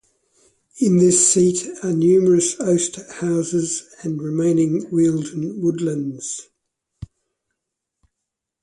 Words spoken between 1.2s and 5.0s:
seat are numerous oast houses and remaining